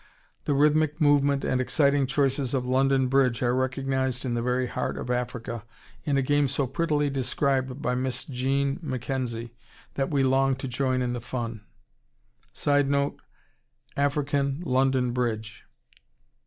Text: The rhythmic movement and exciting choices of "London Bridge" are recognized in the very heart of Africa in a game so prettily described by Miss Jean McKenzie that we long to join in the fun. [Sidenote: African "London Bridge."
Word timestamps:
The 0.45 0.55
rhythmic 0.55 0.99
movement 0.99 1.45
and 1.45 1.61
exciting 1.61 2.07
choices 2.07 2.55
of 2.55 2.65
"London 2.65 3.05
Bridge" 3.05 3.43
are 3.43 3.53
recognized 3.53 4.25
in 4.25 4.33
the 4.33 4.41
very 4.41 4.65
heart 4.65 4.97
of 4.97 5.11
Africa 5.11 5.63
in 6.05 6.17
a 6.17 6.23
game 6.23 6.47
so 6.47 6.65
prettily 6.65 7.07
described 7.11 7.83
by 7.83 7.93
Miss 7.93 8.25
Jean 8.25 8.79
McKenzie 8.79 9.51
that 9.93 10.09
we 10.09 10.23
long 10.23 10.55
to 10.55 10.67
join 10.67 11.03
in 11.03 11.13
the 11.13 11.21
fun. 11.21 11.63
[Sidenote: 12.51 13.21
African 13.95 14.63
"London 14.65 15.11
Bridge." 15.11 15.65